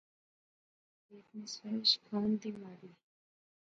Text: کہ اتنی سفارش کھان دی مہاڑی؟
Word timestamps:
کہ 1.03 1.13
اتنی 1.17 1.45
سفارش 1.53 1.89
کھان 2.05 2.27
دی 2.41 2.51
مہاڑی؟ 2.59 2.91